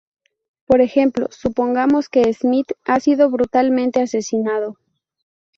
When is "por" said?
0.65-0.81